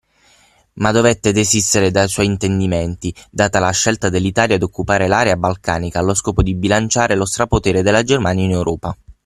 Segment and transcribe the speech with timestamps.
[0.77, 6.15] Ma dovette desistere dai suoi intendimenti data la scelta dell'Italia di occupare l'area balcanica allo
[6.15, 8.97] scopo di bilanciare lo strapotere della Germania in Europa.